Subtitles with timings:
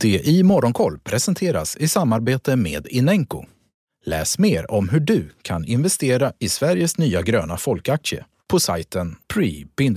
[0.00, 3.44] Det i Morgonkoll presenteras i samarbete med Inenco.
[4.04, 9.88] Läs mer om hur du kan investera i Sveriges nya gröna folkaktie på sajten pre-ipo.se.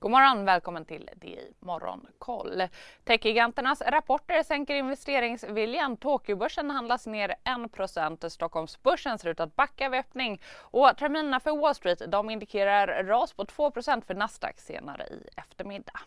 [0.00, 2.62] God morgon, välkommen till DI Morgonkoll.
[3.04, 5.96] Techgiganternas rapporter sänker investeringsviljan.
[5.96, 7.34] Tokyobörsen handlas ner
[8.22, 13.04] 1 Stockholmsbörsen ser ut att backa vid öppning och terminerna för Wall Street de indikerar
[13.04, 16.00] ras på 2% för Nasdaq senare i eftermiddag.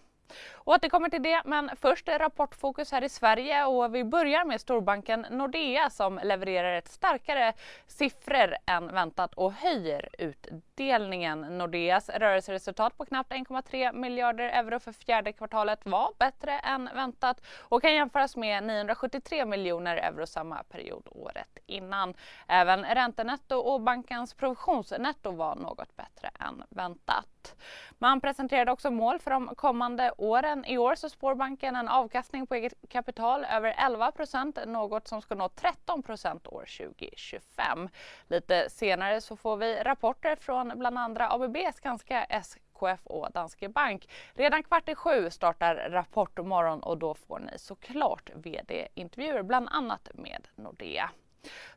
[0.53, 5.26] Och återkommer till det, men först rapportfokus här i Sverige och vi börjar med storbanken
[5.30, 7.54] Nordea som levererar ett starkare
[7.88, 11.41] siffror än väntat och höjer utdelningen.
[11.57, 17.82] Nordeas rörelseresultat på knappt 1,3 miljarder euro för fjärde kvartalet var bättre än väntat och
[17.82, 22.13] kan jämföras med 973 miljoner euro samma period året innan.
[22.48, 27.41] Även räntenetto och bankens provisionsnetto var något bättre än väntat.
[27.98, 30.66] Man presenterade också mål för de kommande åren.
[30.66, 35.35] I år så spår banken en avkastning på eget kapital över 11% något som ska
[35.35, 37.90] nå 13% år 2025.
[38.27, 44.10] Lite senare så får vi rapporter från bland andra ABB, Skanska, SKF och Danske Bank.
[44.34, 50.10] Redan kvart i sju startar Rapport morgon och då får ni såklart vd-intervjuer, bland annat
[50.13, 51.10] med Nordea.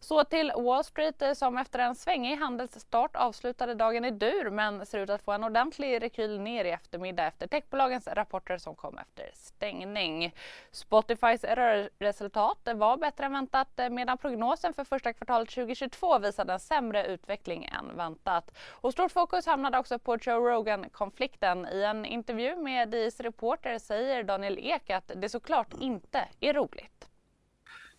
[0.01, 4.87] Så till Wall Street eh, som efter en svängig handelsstart avslutade dagen i dur men
[4.87, 8.99] ser ut att få en ordentlig rekyl ner i eftermiddag efter techbolagens rapporter som kom
[8.99, 10.35] efter stängning.
[10.71, 16.61] Spotifys rörelseresultat var bättre än väntat eh, medan prognosen för första kvartalet 2022 visade en
[16.61, 18.51] sämre utveckling än väntat.
[18.71, 21.67] Och stort fokus hamnade också på Joe Rogan-konflikten.
[21.73, 27.09] I en intervju med DIs reporter säger Daniel Ek att det såklart inte är roligt.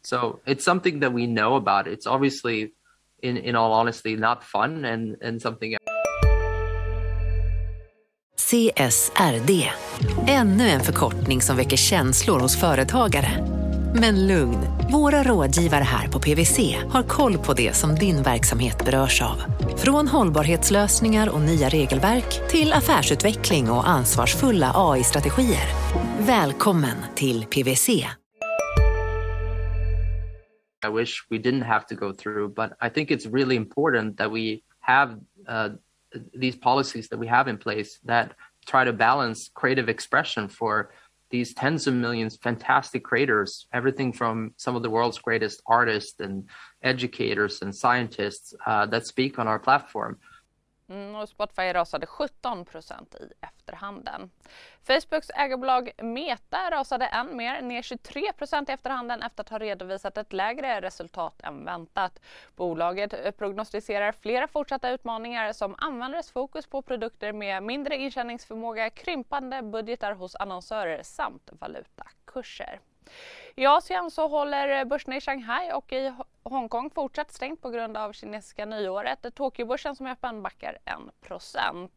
[0.06, 1.88] So it's something that we know about.
[1.88, 2.72] It's obviously,
[3.23, 5.78] in, in all honesty, not fun and, and something.
[8.38, 9.72] CSRD,
[10.28, 13.30] ännu en förkortning som väcker känslor hos företagare.
[13.95, 14.58] Men lugn,
[14.92, 19.44] våra rådgivare här på PWC har koll på det som din verksamhet berörs av.
[19.78, 25.68] Från hållbarhetslösningar och nya regelverk till affärsutveckling och ansvarsfulla AI-strategier.
[26.19, 27.90] Välkommen till PWC.
[30.85, 34.29] I wish we didn't have to go through, but I think it's really important that
[34.29, 35.69] we have uh,
[36.34, 38.35] these policies that we have in place that
[38.66, 40.91] try to balance creative expression for
[41.31, 46.47] these tens of millions fantastic creators everything from some of the world's greatest artists and
[46.84, 50.18] educators and scientists uh, that speak on our platform
[50.90, 54.31] Mm, och Spotify rasade 17 procent i efterhanden.
[54.84, 60.18] Facebooks ägarbolag Meta rasade än mer, ner 23 procent i efterhanden efter att ha redovisat
[60.18, 62.19] ett lägre resultat än väntat.
[62.56, 70.12] Bolaget prognostiserar flera fortsatta utmaningar som användares fokus på produkter med mindre intjäningsförmåga, krympande budgetar
[70.12, 72.79] hos annonsörer samt valutakurser.
[73.56, 76.13] I Asien så håller börserna i Shanghai och i
[76.50, 79.35] Hongkong fortsatt stängt på grund av kinesiska nyåret.
[79.35, 80.78] Tokyobörsen som är öppen backar
[81.29, 81.89] 1%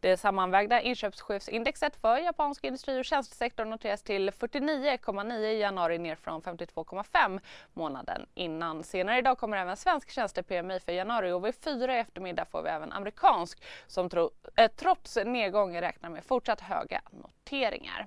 [0.00, 6.42] Det sammanvägda inköpschefsindexet för japansk industri och tjänstesektor noteras till 49,9 i januari ner från
[6.42, 7.40] 52,5
[7.72, 8.84] månaden innan.
[8.84, 12.68] Senare idag kommer även svensk tjänste-PMI för januari och vid fyra i eftermiddag får vi
[12.68, 18.06] även amerikansk som tro, eh, trots nedgång räknar med fortsatt höga noteringar.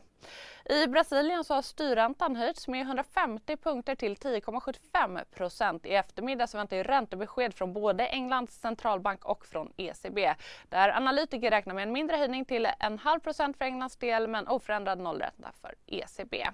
[0.65, 5.72] I Brasilien så har styrräntan höjts med 150 punkter till 10,75 procent.
[5.83, 10.33] I eftermiddag så väntar ju räntebesked från både Englands centralbank och från ECB.
[10.69, 14.47] Där analytiker räknar med en mindre höjning till en halv procent för Englands del men
[14.47, 16.47] oförändrad nollränta för ECB.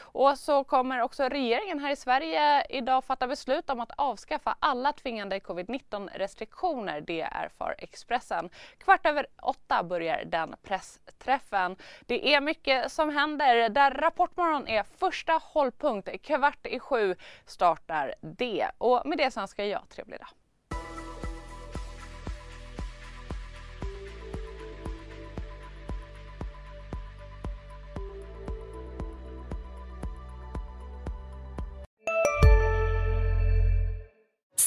[0.00, 4.92] Och så kommer också regeringen här i Sverige idag fatta beslut om att avskaffa alla
[4.92, 7.00] tvingande covid-19 restriktioner.
[7.00, 8.50] Det är för Expressen.
[8.78, 11.76] Kvart över åtta börjar den pressträffen.
[12.06, 16.22] Det är mycket som händer där Rapportmorgon är första hållpunkt.
[16.22, 17.16] Kvart i sju
[17.46, 18.70] startar det det.
[18.78, 20.28] Och med det så önskar jag trevlig dag.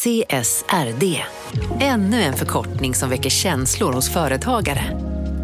[0.05, 1.23] CSRD,
[1.81, 5.14] ännu en förkortning som väcker känslor hos företagare.